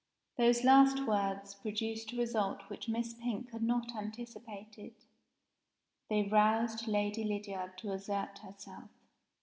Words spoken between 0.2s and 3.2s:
Those last words produced a result which Miss